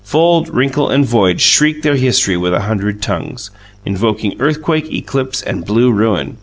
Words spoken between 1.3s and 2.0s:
shrieked their